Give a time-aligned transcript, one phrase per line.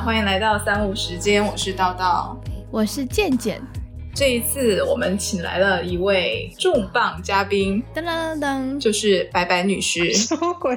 [0.00, 2.34] 好，欢迎来到三五时间，我是叨叨，
[2.72, 3.60] 我是健健。
[4.14, 10.10] 这一次我们请来了一位重磅嘉宾，噔噔噔噔，就是白白女士。
[10.16, 10.74] 什么鬼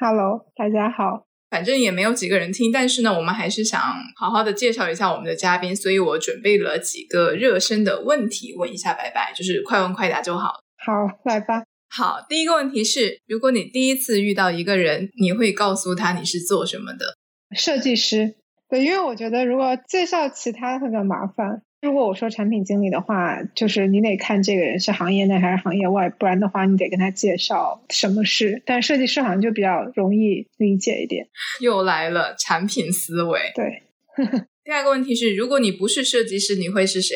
[0.00, 1.26] ？Hello，大家好。
[1.50, 3.78] 反正也没有几个人听，但是呢，我们还是想
[4.18, 10.54] 好好的介绍一下我们的嘉宾，所以我准备了几个热身的问题问一下白白，就是快问快答就好。
[10.78, 10.92] 好，
[11.26, 11.64] 来吧。
[11.90, 17.18] 好，第一个问题是，如果你第一次遇到一个人，你会告诉他你是做什么的？
[17.54, 18.36] 设计师。
[18.72, 21.60] 对，因为我觉得如果介绍其他会比较麻烦。
[21.82, 28.62] 如果我说产品经理的话，就是你得看这个人是行业内还是行业外，不然的话你得跟他介绍什么是。
[28.64, 31.28] 但设计师好像就比较容易理解一点。
[31.60, 33.52] 又来了产品思维。
[33.54, 33.82] 对。
[34.64, 37.14] 第二个问题是，如果你不是设计师，你会是谁？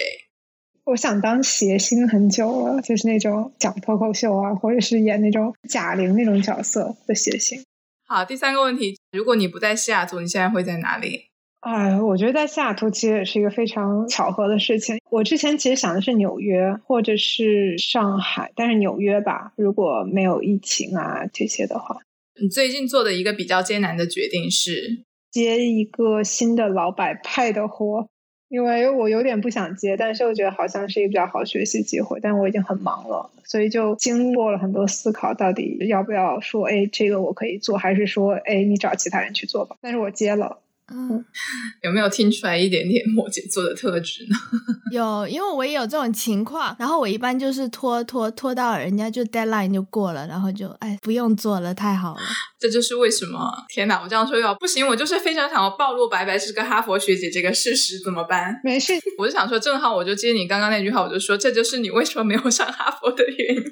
[0.84, 7.64] 我想当谐星很久了，就是那种讲脱口秀啊，或者是演那种贾玲那种角色的谐星。
[8.06, 11.30] 好，第三个问题，如果你不在西雅图，你现在会在哪里？
[11.66, 15.00] 哎，我觉得在西雅图其实也是一个非常巧合的事情。
[15.10, 21.98] 我之前其实想的是纽约或者是上海，但是纽约吧，如果没有疫情啊这些的话。
[22.40, 28.06] 你最近做的一个比较艰难的决定是接一个新的老板派的活，
[28.48, 39.74] 因为我有点不想接，但是我觉得好像是一个比较好学习机会，但我已经很忙了，所以就经过了很多思考，到底要不要说，哎，这个我可以做，还是说，哎，你找其他人去做吧。
[39.80, 40.60] 但是我接了。
[40.92, 41.24] 嗯，
[41.82, 44.36] 有没有听出来一点点 摩羯座的特质呢？
[44.92, 52.20] 有，因为我也有这种情况，然后我一般就是拖拖拖到人家就 deadline 就过了，然后就哎不用做了，太好了。
[52.58, 54.00] 这就是为什么，天哪！
[54.02, 58.58] 我这样说要不行，我就是非常想要暴露白白是个哈佛学姐这个事实，怎么办？
[58.64, 63.62] 没事，我就想说，正好我就接你刚刚那句话，我就说这就是你为什么没有上哈佛的原因。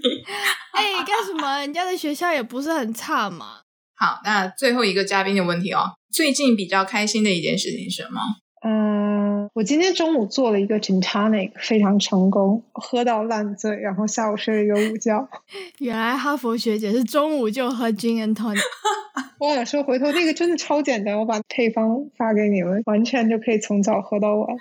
[0.72, 1.58] 哎，干什么？
[1.60, 3.60] 人家的学校也不是很差嘛。
[3.96, 8.20] 好，那最后一个嘉宾的问题哦，最近比较开心的一件事情是什么？
[8.66, 9.13] 嗯，
[9.54, 15.28] 我今天中午做了一个 gin tonic，非常成功，喝到烂醉，然后下午睡了一个午觉。
[15.78, 18.58] 原来哈佛学姐是中午就喝 gin and tonic。
[19.38, 24.56] 我想说，回头那个真的超简单，我把配方发给你们，完全就可以从早喝到晚。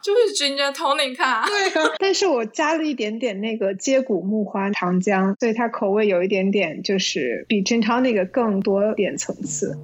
[0.00, 1.44] 就是 gin and tonic 啊。
[1.44, 9.76] 对啊，但是我加了一点点那个接骨木花糖浆，所以它口味有一点点，就是比 gin tonic 更多点层次。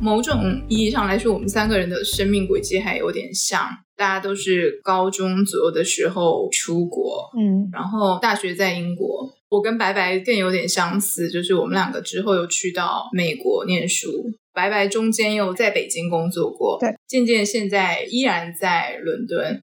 [0.00, 3.68] 某种意义上来说，我们三个人的生命轨迹还有点像。
[3.96, 9.34] 大家都是高中左右的时候出国，嗯，然后大学在英国。
[9.48, 14.30] 我跟白白更有点相似，就是我们两个之后又去到美国念书。
[14.52, 19.62] 白白中间又在北京工作过，对，渐渐现在依然在伦敦。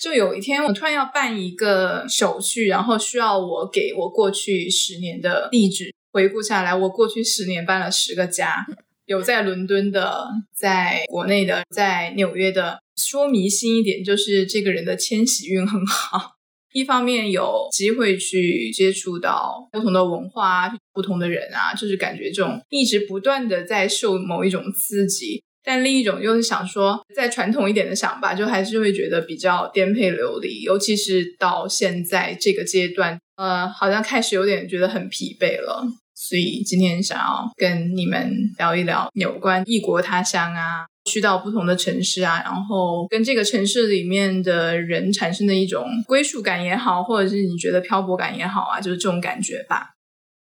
[0.00, 6.74] 就有一天，我突然要办一个手续，然后需要我给我过去十年的地址回顾下来。
[6.74, 8.64] 我过去十年搬了十个家，
[9.06, 12.78] 有在伦敦的，在国内的，在纽约的。
[12.96, 16.32] 说迷信一点，就是这个人的迁徙运很好。
[16.72, 25.42] 一方面有机会去接触到不同的文化、不同的人啊，就是感觉这种一直不断的在受某一种刺激。
[25.68, 35.86] 但另一种又是想说，再传统一点的想法，就还是会觉得比较颠沛流离，尤其是到现在这个阶段，呃，好像开始有点觉得很疲惫了。
[36.14, 49.90] 所以今天想要跟你们聊一聊有关异国他乡啊，去到不同的城市啊，然后跟这个城市里面的人产生的一种归属感也好，或者是你觉得漂泊感也好啊，就是这种感觉吧。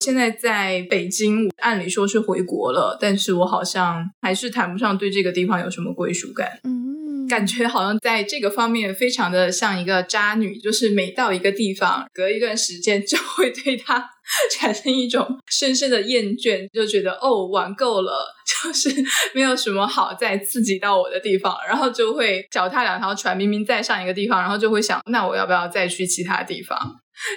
[0.08, 6.62] 现在在北京，按理说是回国了，但是我好像还是谈不上对这个地方有什么归属感。
[6.64, 14.10] 嗯，感觉好像在这个方面非常的像一个渣女，就是每到一个地方，隔一段时间就会对她
[14.50, 18.90] 产生一种深深的厌倦，就觉得哦，玩够了， 就是
[19.36, 26.78] 没有什么好再刺激到我的地方，然后就会脚踏两条船，明明在上一个地方，然后就会想，那我要不要再去其他地方？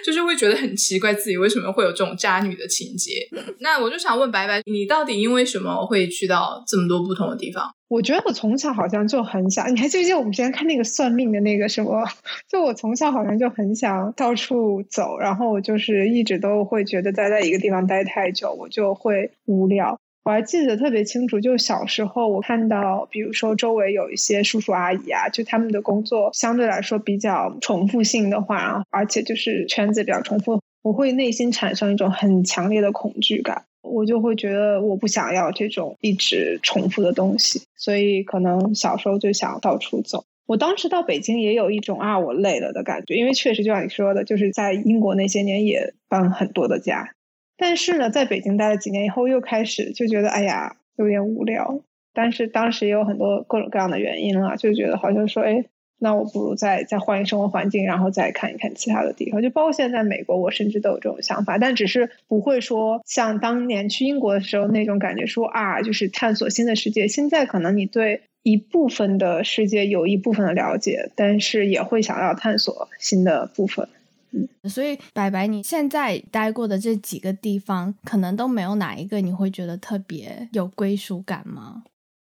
[0.05, 3.29] 就是会觉得很奇怪，自己为什么会有这种渣女的情节？
[3.61, 7.71] 那我就想问白白，你到底因为什么会去到这么多不同的地方？
[7.89, 12.05] 我觉得我从小好像就很想，你还记不记得我们之前看那个算命的那个什么？
[12.49, 19.99] 就我从小好像就很想到处走，然后我就是一直都会觉得待在一个地方待太久，我就会无聊。
[20.23, 33.65] 我还记得特别清楚，就小时候我看到，比如说周围有一些叔叔阿姨啊，就他们的工作相对来说比较重复性的话，而且就是圈子比较重复，我会内心产生一种很强烈的恐惧感。
[33.83, 40.23] 我就会觉得我不想要这种一直重复的东西，所以可能小时候就想到处走。
[40.47, 47.15] 我当时到北京也有一种啊我累了的感觉，因为确实就像你说的，就是在英国那些年也搬很多的家，
[47.61, 51.81] 但是呢，在北京待了几年以后，又开始就觉得哎呀有点无聊。
[52.13, 55.67] 但是当时也有很多各种各样的原因了，就觉得好像说哎。
[56.03, 59.43] 那我不如再再换一生活环境，然后再看一看其他的地方。
[59.43, 67.07] 就包括现在美国，我甚至都有这种想法，但只是不会说像当年去英国的时候那种感觉，说啊，就是探索新的世界。
[67.07, 73.87] 现在可能你对一部分的世界有一部分的了解，但是也会想要探索新的部分。
[74.33, 81.83] 嗯，所以白白，你现在待过的这几个地方，可能都没有哪一个你会觉得特别有归属感吗？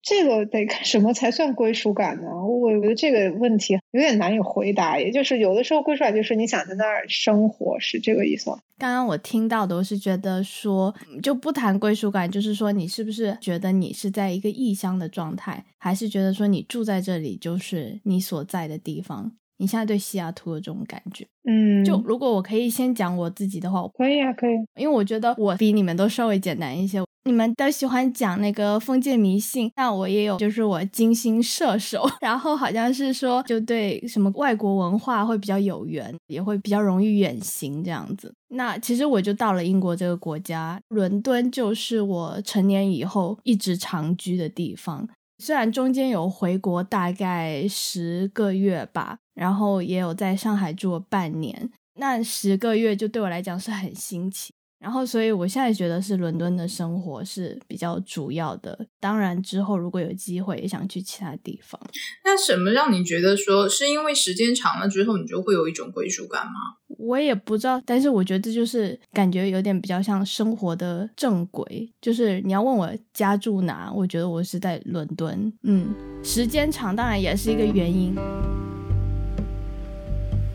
[0.02, 2.28] 这个得看什么才算归属感呢？
[2.46, 5.00] 我觉得这个问题有点难以回答。
[5.00, 8.58] 也就是有的时候归属感就是你想在那儿生活，是这个意思吗？
[8.78, 10.94] 刚刚我听到的我是觉得说，
[11.25, 19.32] 就不谈归属感，就是说你是不是觉得你是在一个异乡的状态，还是觉得说你住在这里就是你所在的地方？
[19.58, 21.26] 你现在对西雅图的这种感觉？
[21.49, 27.03] 嗯，就如果我可以先讲我自己的话，可以啊，可以，因为我觉得我比你们都稍微简单一些。
[27.25, 38.32] 你们都喜欢讲那个封建迷信，那我也有，就是我金星射手， 然后好像是说就对什么外国文化会比较有缘，也会比较容易远行这样子。
[38.50, 45.08] 那其实我就到了英国这个国家，伦敦就是我成年以后一直长居的地方。
[45.38, 54.52] 虽然中间有回国大概十个月吧，然后也有在上海住了半年，那十个月就对我来讲是很新奇。
[54.78, 58.78] 然后，所以我现在觉得是伦敦的生活是比较主要的。
[59.00, 61.80] 当然，之后如果有机会，也想去其他地方。
[62.24, 66.52] 那什么让你觉得说是因为时间长了之后，你就会有一种归属感吗？
[66.98, 71.90] 我也不知道，但是我觉得这就是感觉有点比较像生活的正轨。
[72.02, 75.50] 就是你要问我家住哪，我觉得我是在伦敦。
[75.62, 75.88] 嗯，
[76.22, 78.14] 时间长当然也是一个原因。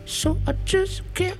[0.04, 1.36] So I just can't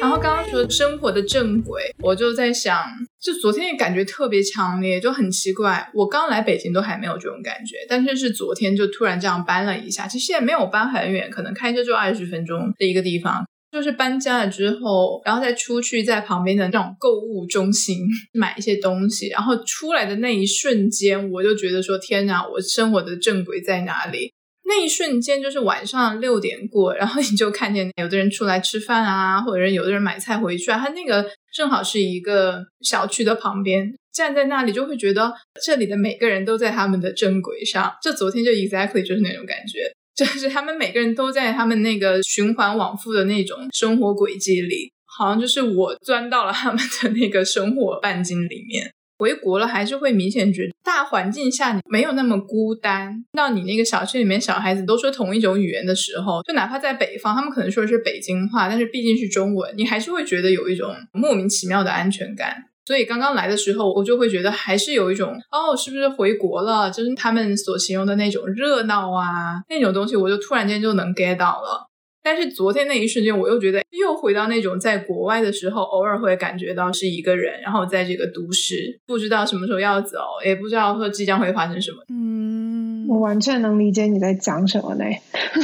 [0.00, 2.84] 然后刚刚说生活的正轨，我就在想，
[3.20, 5.88] 就昨天也感觉特别强烈，就很奇怪。
[5.94, 10.08] 我刚来北京都还没有这种感觉，但是是昨天就突然这样搬了一下。
[10.08, 13.44] 其实也没有搬很远，可能开车就二十分钟的一个地方。
[13.70, 17.98] 就是搬家了之后，然后再出去在旁边的那种购物中心
[18.32, 24.32] 买一些东西，然后出来的那一瞬间，我就觉得说：天哪，我生活的正轨在哪里？
[24.70, 30.78] 那一瞬间就是晚上六点过，然后你就看见有的人出来吃饭啊，或者有的人买菜回去啊。
[30.78, 37.92] 他那个正好是一个小区的旁边，站在那里就会觉得这里的每个人都在他们的正轨上。
[38.00, 48.92] 就昨天就 exactly 就是那种感觉，就是他们每个人都在他们那个循环往复的那种生活轨迹里，好像就是我钻到了他们的那个生活半径里面。
[49.20, 53.22] 回国了，还是会明显觉得大环境下你没有那么孤单。
[53.34, 62.64] 到你那个小区里面，小孩子都说同一种语言的时候，就哪怕在北方，他们可能说的是北京话，但是毕竟是中文，你还是会觉得有一种莫名其妙的安全感。
[62.86, 66.90] 所以刚刚来的时候，我就会觉得还是有一种哦，是不是回国了？
[66.90, 71.89] 就是他们所形容的那种热闹啊，那种东西，我就突然间就能 get 到了。
[72.22, 82.04] 但是昨天那一瞬间，我又觉得又回到那种在国外的时候，偶尔会感觉到是一个人，然后在这个都市，不知道什么时候要走，也不知道说即将会发生什么。
[82.08, 85.04] 嗯，我完全能理解你在讲什么呢。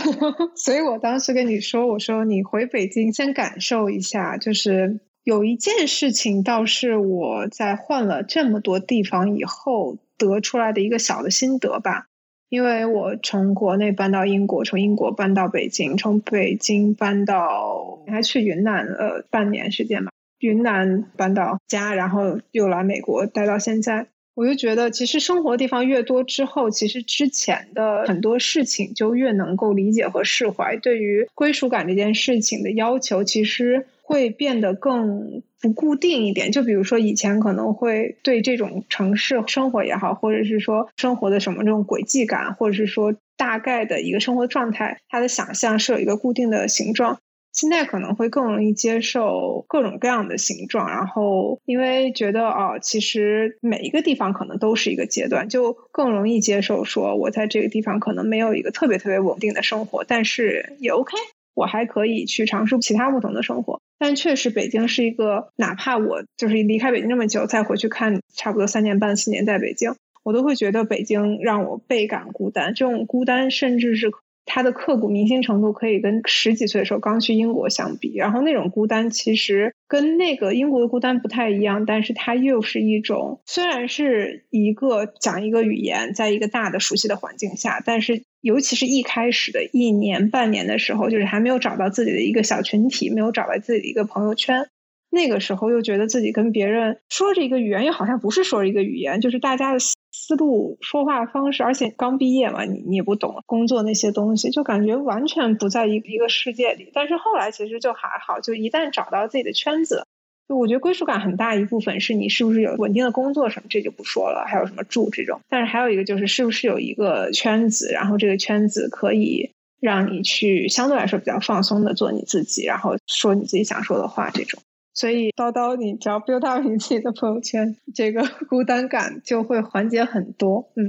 [0.57, 12.07] 所以我当时跟你说，我说你回北京先感受一下，就是有一件事情，倒是我在换了这么多地方以后得出来的一个小的心得吧。
[12.49, 20.11] 因为我从国内搬到英国，从英国搬到北京，从北京搬到还去云南了半年时间嘛。
[20.39, 30.77] 云南搬到家，然后又来美国待到现在，我就觉得其实生活地方越多之后，其实之前的很多事情就越能够理解和释怀。
[30.77, 35.43] 对于归属感这件事情的要求，其实会变得更。
[35.59, 47.19] 不固定一点，就比如说以前可能会对这种城市生活也好，或者是说生活的什么这种轨迹感，或者是说大概的一个生活状态，它的想象是有一个固定的形状。
[47.55, 61.17] 现在可能会更容易接受各种各样的形状，然后因为觉得哦，其实每一个地方可能都是一个阶段，就更容易接受说我在这个地方可能没有一个特别特别稳定的生活，但是也 OK。
[61.55, 72.75] 我还可以去尝试其他不同的生活，但确实北京是一个，哪怕我就是离开北京那么久，再回去看差不多三年半四年在北京，我都会觉得北京让我倍感孤单。
[72.75, 74.11] 这种孤单甚至是
[74.47, 94.69] 他的刻骨铭心程度可以跟十几岁的时候刚去英国相比，然后那种孤单其实跟那个英国的孤单不太一样，但是它又是一种虽然是一个讲一个语言，在一个大的熟悉的环境下，但是尤其是一开始的一年半年的时候，就是还没有找到自己的一个小群体，没有找到自己的一个朋友圈。
[95.17, 106.91] 那个时候又觉得自己跟别人说着一个语言，又好像不是说着一个语言，就是大家的思路、说话方式，而且刚毕业嘛，你你也不懂工作那些东西，就感觉完全不在一一个世界里。
[106.93, 110.07] 但是后来其实就还好，就一旦找到自己的圈子，
[110.49, 115.41] 就我觉得归属感很大一部分是你是不是有稳定的工作什么，这就不说了，还有什么住这种。
[115.49, 124.61] 但是还有一个就是是不是有一个圈子，然后这个圈子可以让你去相对来说比较放松的做你自己，然后说你自己想说的话这种。
[124.97, 130.73] 所以，叨叨，你只要 build up 你自己的朋友圈，这个 孤单感就会缓解很多。
[130.75, 130.89] 嗯，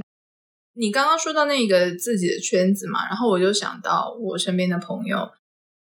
[0.74, 5.30] 你刚刚说到那个自己的圈子嘛，然后我就想到我身边的朋友，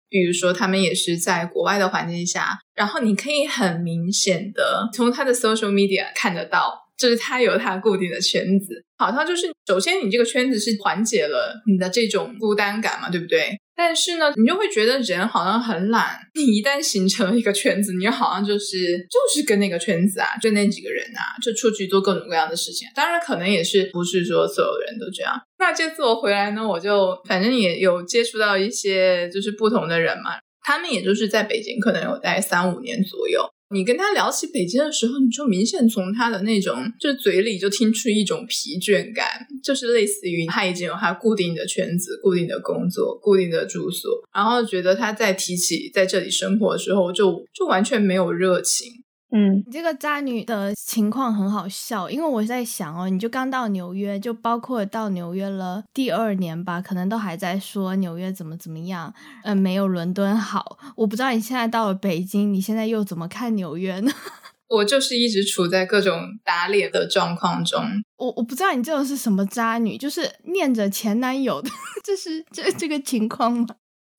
[0.09, 6.81] 比如说他们也是在国外的环境下，然后你可以很明显的从他的 social media 看得到。
[6.95, 13.59] 就是他有他固定的圈子，好像就是首先你这个圈子是缓解了你的这种孤单感嘛，对不对？
[13.75, 16.19] 但是呢，你就会觉得人好像很懒。
[16.35, 22.87] 你一旦形成了一个圈子，你好像就是就是跟那个圈子啊，就那几个人啊，就出去做各种各样的事情。
[22.95, 25.35] 当然，可能也是不是说所有人都这样。
[25.59, 33.49] 那这次我回来呢，我就反正也有接触到一些就是不同的人嘛，他们也就是在北京可能有待三五年左右。
[33.73, 39.27] 你跟他聊起北京的时候，你就明显从他的那种就嘴里就听出一种疲倦感，
[39.63, 49.02] 就是类似于他已经有他固定的圈子、固定的工作、固定的住所，然后觉得他在提起在这里生活的时候，就就完全没有热情。
[49.35, 60.79] 嗯，你这个渣女的情况很好笑，因为我在想哦，你就刚到纽约，就包括到纽约了第二年吧，可能都还在说纽约怎么怎么样，嗯，没有伦敦好。
[60.97, 64.13] 我不知道你现在到了北京，你现在又怎么看纽约呢？
[64.69, 67.83] 我就是一直处在各种打脸的状况中。
[68.17, 71.71] 我我不知道你这种是什么渣女，就是念着前男友的，
[72.05, 73.67] 这是这这个情况吗？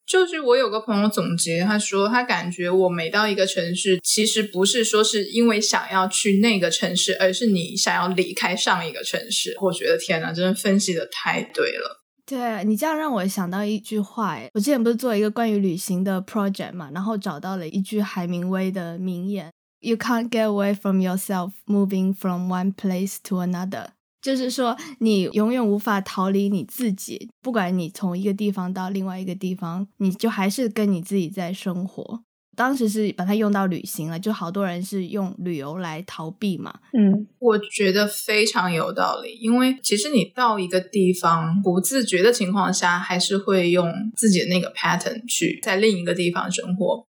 [0.05, 9.55] 就是我有个朋友总结，他说他感觉我每到一个城市，其实不是说是因为想要去那个城市，而是你想要离开上一个城市。
[9.61, 12.01] 我觉得天哪，真的分析的太对了。
[12.25, 23.87] 对你这样让我想到一句话，我之前不是做一个关于旅行的 project 嘛，然后找到了一句海明威的名言：“You can't get away from yourself moving from one place to another。”
[24.23, 32.23] 就是说，你永远无法逃离你自己，不管你从一个地方到另外一个地方，你就还是跟你自己在生活。
[32.55, 36.73] 当时是把它用到旅行了，就好多人是用旅游来逃避嘛。
[36.93, 47.05] 嗯，我觉得非常有道理，因为其实你到一个地方不自觉的情况下，还是会用自己的那个 pattern 去在另一个地方生活。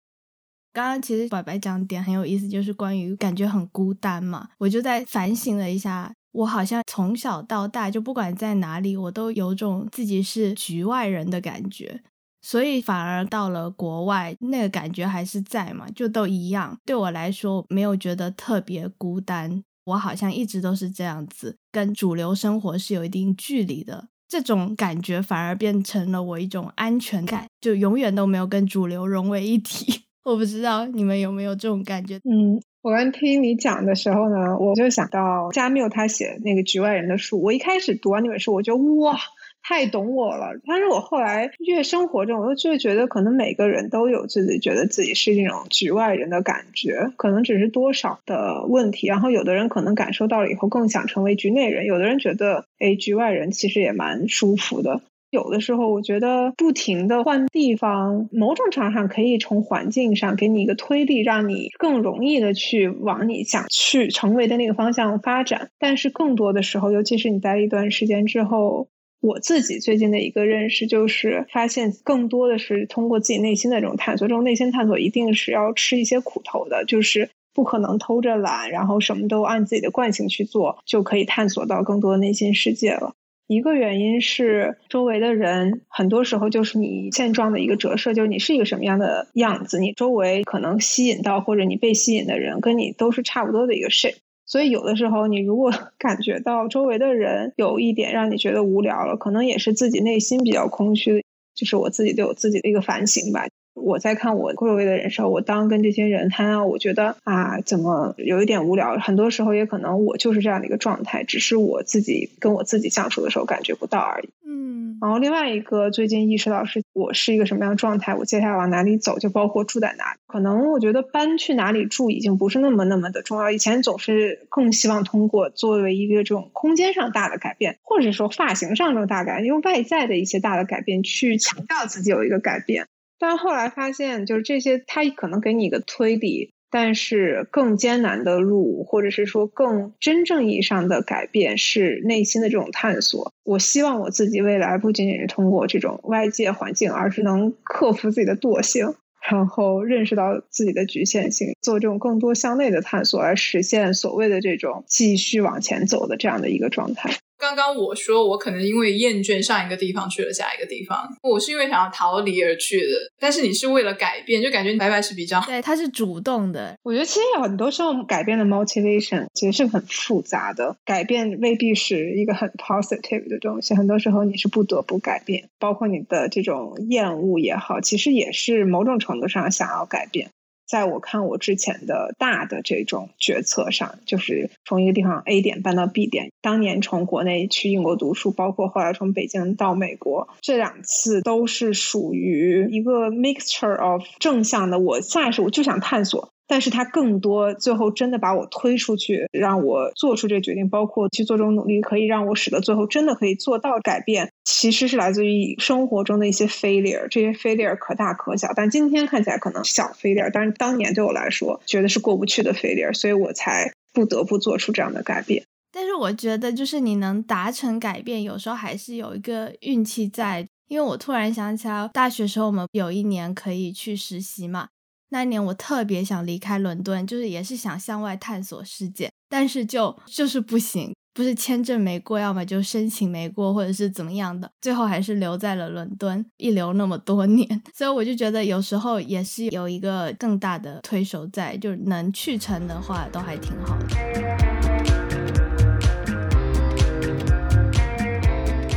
[0.71, 6.13] 刚刚其实白白讲点很有意思，就是关于感觉很孤单嘛，我就在反省了一下。
[6.31, 12.01] 我好像从小到大，就不管在哪里，我都有种自己是局外人的感觉，
[12.41, 16.77] 所以反而到了国外，那个感觉还是在嘛，就都一样。
[16.85, 19.63] 对我来说，没有觉得特别孤单。
[19.85, 24.07] 我好像一直都是这样子，跟主流生活是有一定距离的。
[24.27, 30.03] 这种感觉反而变成了我一种安全感，就永远都没有跟主流融为一体。
[30.23, 32.17] 我不知道你们有没有这种感觉？
[32.23, 32.61] 嗯。
[32.81, 37.37] 我刚听你讲的时候呢，我就想到加缪他写那个《局外人的书》。
[37.41, 39.17] 我一开始读完那本书，我就哇，
[39.61, 40.53] 太懂我了。
[40.65, 49.07] 但是我后来越生活中，我就觉得可能每个人都有自己觉得自己是那种局外人的感觉，可能只是多少的问题。
[49.07, 55.01] 然后有的人可能感受到了以后，更想成为局内人；有的人觉得，哎，局外人其实也蛮舒服的。
[55.31, 65.69] 有的时候，我觉得不停的换地方，某种程度上可以从环境上给你一个推力，让你更容易的去往你想去成为的那个方向发展。
[65.77, 68.87] 但是更多的时候，尤其是你待了一段时间之后，
[69.21, 74.27] 我自己最近的一个认识就是，发现更多的是通过自己内心的这种探索。
[74.27, 83.13] 这种内心探索一定是要吃一些苦头的，就是不可能偷着懒，然后什么都按自己的惯性去做，就可以探索到更多的内心世界了。
[83.49, 94.17] 一个原因是周围的人很多时候就是你现状的一个折射，就是你是一个什么样的样子，你周围可能吸引到或者你被吸引的人跟你都是差不多的一个 shape。
[94.45, 101.25] 所以有的时候你如果 感觉到周围的人有一点让你觉得无聊了，可能也是自己内心比较空虚，
[101.55, 103.47] 就是我自己对我自己的一个反省吧。
[103.73, 108.97] 我在看我周围的人时候，我当跟这些人谈啊，我觉得啊，怎么有一点无聊？
[108.97, 114.29] 很多时候也可能我就是这样的一个状态，只是我自己跟我自己相处的时候感觉不到而已。
[114.45, 114.97] 嗯。
[115.01, 120.19] 然后另外一个最近意识到是我是一个什么样的状态，我接下来往哪里走，就包括住在哪里。
[120.27, 123.49] 可能我觉得搬去哪里住已经不是那么那么的重要。
[123.49, 132.87] 以前总是更希望通过作为一个这种空间上大的改变，或者说发型上这种大改变，用外在的一些大的改变去强调自己有一个改变。
[133.19, 136.51] 但后来发现，就是这些，它可能给你一个推理。
[136.71, 143.33] 但是更艰难的路，或者是说更真正意义上的改变，是内心的这种探索。
[143.43, 148.93] 我希望我自己未来不仅仅是通过这种外界环境，而是能克服自己的惰性，
[149.27, 157.09] 然后认识到自己的局限性，做这种更多向内的探索，来实现所谓的这种继续往前走的这样的一个状态。
[157.39, 162.93] 刚刚我说我可能因为厌倦上一个地方去了下一个地方，我是因为想要逃离而去的。
[163.17, 166.77] 但是你是为了改变，就感觉白白是比较对，他是主动的。
[166.83, 173.73] 我觉得其实有很多时候改变的 motivation 其实是很复杂的，改变未必是一个很 positive 的东西。
[173.73, 180.29] 很多时候你是不得不改变，包括你的这种厌恶也好，其实也是某种程度上想要改变。
[180.69, 186.31] 在我看我之前的大的这种决策上，就是从一个地方 A 点搬到 B 点。
[186.41, 194.77] 当年从国内去英国读书，包括后来从北京到美国，这两次都是属于一个 mixture of 正向的。
[194.77, 196.31] 我下意识我就想探索。
[196.49, 215.43] 但是它更多最后真的把我推出去，让我做出这个决定，包括去做这种努力，可以让我使得最后真的可以做到改变，其实是来自于生活中的一些 failure，这些 failure 可大可小，但今天看起来可能小 failure，但是当年对我来说觉得是过不去的 failure，所以我才不得不做出这样的改变。
[215.71, 224.69] 但是我觉得，就是你能达成改变，有时候还是有一个运气在，因为我突然想起来，大学时候我们有一年可以去实习嘛。
[225.09, 244.28] 那一年我特别想离开伦敦，就是也是想向外探索世界，但是就就是不行，不是签证没过，要么就申请没过，或者是怎么样的，最后还是留在了伦敦，一留那么多年， 所以我就觉得有时候也是有一个更大的推手在，就能去成的话都还挺好的。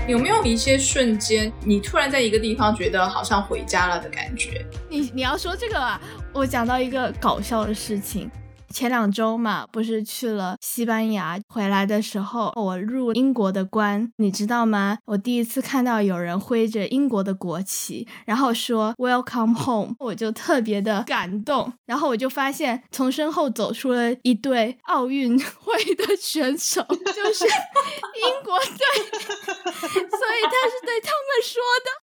[0.09, 4.65] 有没有一些瞬间，你突然在一个地方觉得好像回家了的感觉？
[4.89, 6.01] 你你要说这个啊，
[6.33, 8.29] 我讲到一个搞笑的事情。
[8.73, 14.99] 前两周嘛，不是去了西班牙，回来的时候我入英国的关，你知道吗？
[15.05, 21.73] 我第一次看到有人挥着英国的国旗，然后说 Welcome home，我就特别的感动。
[21.85, 32.03] 然后我就发现从身后走出了一队奥运会的选手，就是英国队，所以他是对他们说的。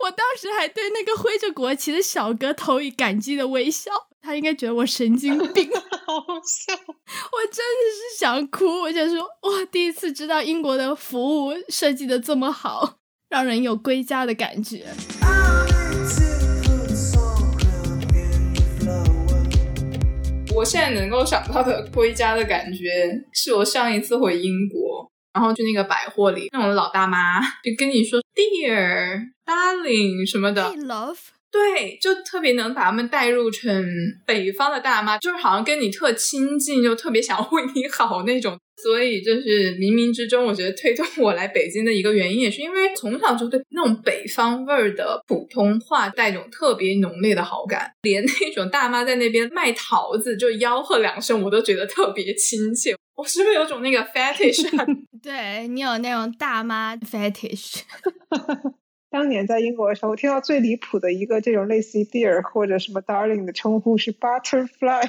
[0.00, 5.70] 我当时还对那个挥着国旗的小哥投以感激的微笑，他应该觉得我神经病，
[6.06, 6.74] 好笑。
[6.76, 12.98] 我真的是想哭，我想说，哇，第一次知道英国的服务设计的这么好，
[13.30, 14.86] 让人有归家的感觉。
[20.54, 22.84] 我现在能够想到的归家的感觉，
[23.32, 25.08] 是我上一次回英国。
[25.34, 31.18] 然后去那个百货里，那种老大妈就跟你说 “dear darling” 什么的，love，
[31.50, 33.84] 对，就特别能把他们带入成
[34.26, 38.58] 北方的大妈，就是好像跟你特亲近，就特别想为你好那种。
[38.80, 52.94] 所以就是冥冥之中，我觉得推动我来北京的一个原因，也是因为从小就对那种北方味儿的普通话带一种特别浓烈的好感，连那种大妈在那边卖桃子就吆喝两声，我都觉得特别亲切。
[53.16, 54.64] 我是不是有种那个 fetish？
[55.20, 57.80] 对你有那种大妈 fetish。
[59.10, 65.02] 当年在英国的时候，我听到最离谱的一个这种类似于 dear 或者什么 darling 的称呼是 butterfly。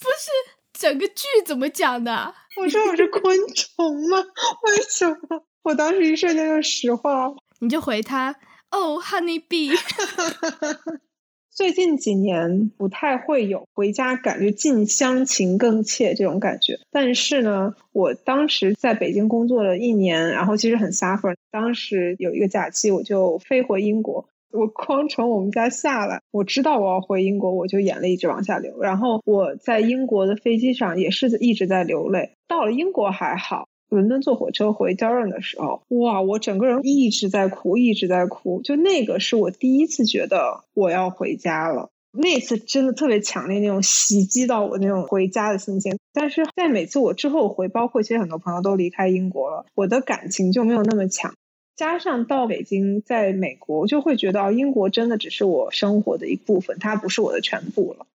[0.00, 0.30] 不是，
[0.72, 2.34] 整个剧怎么讲的？
[2.60, 4.18] 我说我是昆虫吗？
[4.64, 5.44] 为什么？
[5.62, 7.36] 我当时一瞬间就石化了。
[7.60, 8.34] 你就回他
[8.70, 9.70] ，Oh honey bee。
[11.54, 21.36] 最近几年不太会有回家感觉近乡情更怯这种感觉，但是呢，我当时在北京工作了一年，然后其实很 suffer。
[21.50, 28.80] 当时有一个假期，我就飞回英国，我光从我们家下来，我知道我要回英国，我就眼泪一直往下流。
[28.80, 32.30] 然后我在英国的飞机上也是一直在流泪。
[32.48, 33.68] 到了英国还好。
[33.92, 38.62] 伦敦坐火车回 Durham 的时候，哇，我整个人一直在哭，一直在哭。
[38.62, 45.98] 就那个是我第一次觉得我要回家了，那次真的特别强烈，那种袭击到我那种回家的心情。
[46.14, 51.34] 但是在每次我之后回，包括其实很多朋友都离开英国了，我的感情就没有那么强。
[51.76, 58.06] 加上到北京，在美国，我就会觉得英国真的只是我生活的一部分，它不是我的全部了。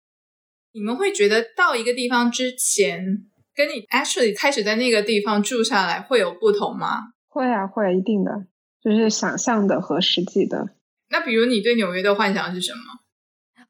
[0.74, 3.28] 你们会觉得到一个地方之前？
[3.58, 7.14] 跟你 actually 开始在那个地方住下来会有不同吗？
[7.28, 8.46] 会啊，会一定的。
[8.80, 10.70] 就是想象的和实际的。
[11.10, 12.80] 那比如你对纽约的幻想是什么？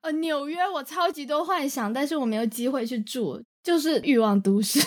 [0.02, 4.80] 呃，纽约我超级多幻想，但是我没有机会去住，就是欲望都市，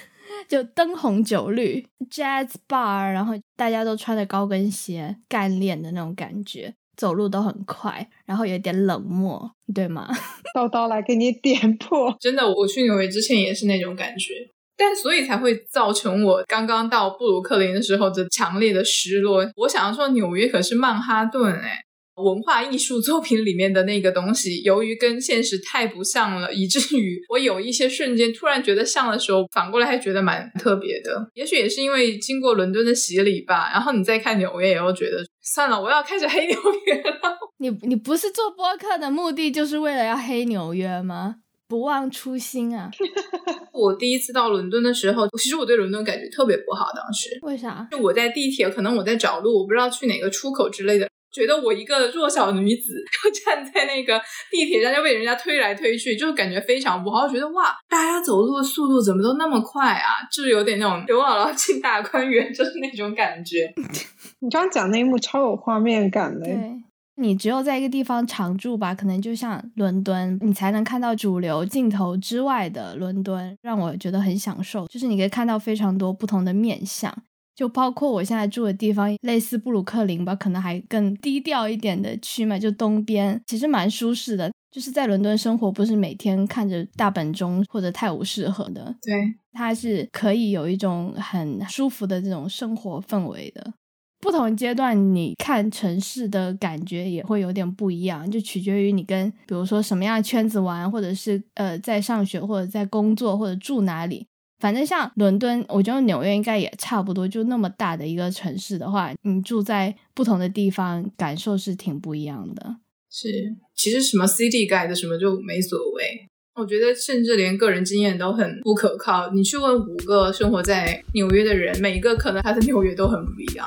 [0.48, 10.08] 就灯红酒绿，jazz bar，然后大家都穿着高跟鞋，干练的那种感觉，走路都很快，然后有点冷漠，对吗？
[10.56, 14.32] 叨叨来给你点破，真的，我去纽约之前也是那种感觉，
[14.76, 19.46] 但所以才会造成我刚刚到布鲁克林的时候的强烈的失落。
[19.56, 21.82] 我想要说，纽约可是曼哈顿哎。
[22.16, 31.30] 文化艺术作品里面的那个东西，由于跟现实太不像了，以至于我有一些瞬间突然觉得像的时候，反过来还觉得蛮特别的。
[31.34, 33.68] 也许也是因为经过伦敦的洗礼吧。
[33.70, 37.38] 然后你再看纽约，也会觉得算了，我要开始黑纽约了。
[37.58, 41.36] 你你不是做播客的目的就是为了要黑纽约吗？
[41.68, 42.90] 不忘初心啊！
[43.72, 46.86] 我第一次到伦敦的时候，其实我对伦敦感觉特别不好。
[46.94, 47.88] 当时为啥？
[47.90, 51.08] 就我在地铁，可能我在找路，我不知道去哪个出口之类的。
[51.36, 54.18] 觉得我一个弱小女子，就 站在那个
[54.50, 57.28] 地铁站，就被人家推来推去，就感觉非常不好。
[57.28, 60.24] 觉得哇，大家走路的速度怎么都那么快啊？
[60.32, 63.70] 就是有点那种 刘姥姥进大观园，就是那种感觉。
[64.40, 66.46] 你刚刚讲那一幕超有画面感的。
[66.46, 66.72] 对，
[67.16, 74.86] 你只有在一个地方常住吧，可能就像伦敦，你才能看到主流镜头之外的伦敦，让我觉得很享受。
[74.86, 77.14] 就是你可以看到非常多不同的面相。
[77.56, 84.52] 就包括我现在住的地方，类似布鲁克林吧，可能还更低调一点的区嘛，就东边，其实蛮舒适的。
[84.70, 93.72] 就是在伦敦生活，不是每天看着大本钟或者泰晤士河的，对，它是可以有一种很舒服的这种生活氛围的。
[94.20, 104.26] 不同阶段，你看城市的感觉也会有点不一样，就取决于你跟比如说什么样的圈子玩，或者是呃在上学或者在工作或者住哪里。
[104.58, 112.76] 反正像伦敦，我觉得纽约应该也差不多，就那么大的一个城市的话，你住在不同的地方，感受是挺不一样的。
[113.10, 113.28] 是，
[113.74, 116.28] 其实什么 CD 盖的什么就没所谓。
[116.54, 119.30] 我觉得甚至连个人经验都很不可靠。
[119.32, 123.66] 你去问五个生活在纽约的人，每一个可能他的纽约都很不一样。